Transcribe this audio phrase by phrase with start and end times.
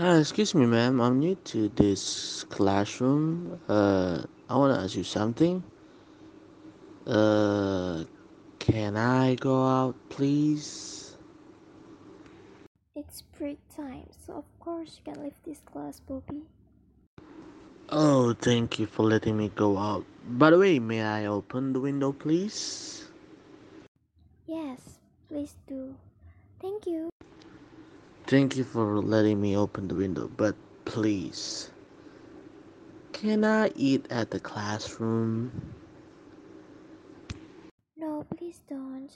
[0.00, 0.98] Uh, excuse me, ma'am.
[0.98, 3.60] I'm new to this classroom.
[3.68, 5.62] Uh, I want to ask you something.
[7.06, 8.04] Uh,
[8.58, 11.18] can I go out, please?
[12.96, 16.48] It's break time, so of course you can leave this class, Bobby.
[17.90, 20.06] Oh, thank you for letting me go out.
[20.24, 23.04] By the way, may I open the window, please?
[24.46, 24.96] Yes,
[25.28, 25.94] please do.
[26.58, 27.10] Thank you.
[28.30, 30.54] Thank you for letting me open the window, but
[30.84, 31.72] please,
[33.10, 35.50] can I eat at the classroom?
[37.96, 39.10] No, please don't.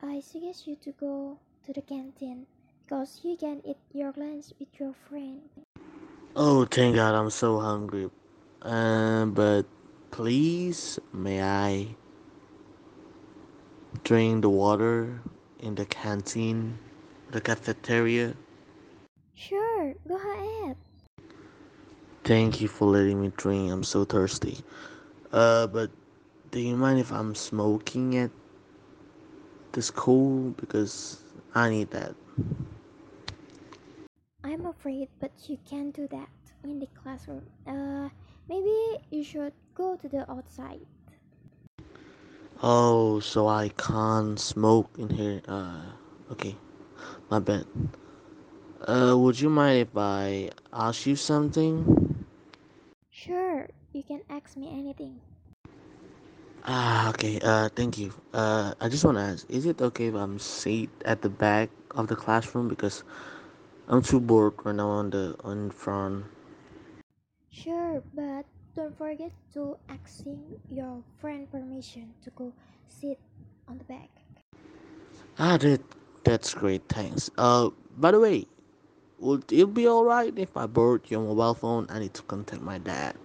[0.00, 2.46] I suggest you to go to the canteen
[2.80, 5.42] because you can eat your lunch with your friend.
[6.34, 8.08] Oh, thank God, I'm so hungry.
[8.62, 9.66] Um, but
[10.10, 11.88] please, may I
[14.04, 15.20] drink the water
[15.60, 16.78] in the canteen,
[17.30, 18.34] the cafeteria?
[19.34, 20.76] Sure, go ahead.
[22.24, 23.70] Thank you for letting me drink.
[23.70, 24.58] I'm so thirsty.
[25.32, 25.90] Uh, but
[26.50, 28.30] do you mind if I'm smoking at
[29.72, 30.50] the school?
[30.56, 31.22] Because
[31.54, 32.14] I need that.
[34.44, 36.28] I'm afraid, but you can't do that
[36.62, 37.42] in the classroom.
[37.66, 38.08] Uh,
[38.48, 38.72] maybe
[39.10, 40.86] you should go to the outside.
[42.62, 45.42] Oh, so I can't smoke in here.
[45.48, 45.82] Uh,
[46.30, 46.56] okay,
[47.30, 47.66] my bad.
[48.86, 52.24] Uh, would you mind if I ask you something?
[53.10, 55.20] Sure, you can ask me anything.
[56.64, 57.38] Ah, okay.
[57.42, 58.12] Uh, thank you.
[58.32, 61.70] Uh, I just want to ask, is it okay if I'm sit at the back
[61.92, 63.04] of the classroom because
[63.88, 66.26] I'm too bored right now on the on front.
[67.50, 72.52] Sure, but don't forget to asking your friend permission to go
[72.88, 73.18] sit
[73.68, 74.10] on the back.
[75.38, 75.80] Ah, that
[76.24, 76.82] that's great.
[76.88, 77.30] Thanks.
[77.38, 78.46] Uh, by the way,
[79.18, 81.86] would it be alright if I borrowed your mobile phone?
[81.88, 83.16] I need to contact my dad.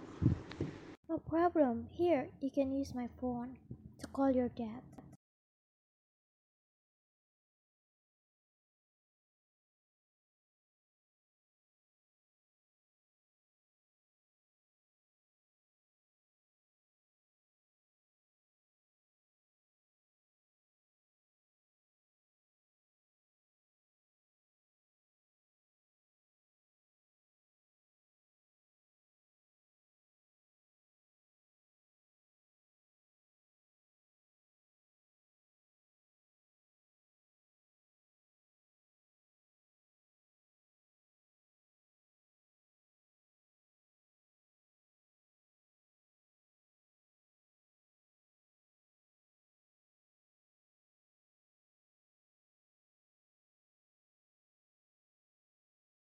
[1.10, 1.88] No problem.
[1.92, 3.58] Here, you can use my phone
[4.00, 4.82] to call your dad.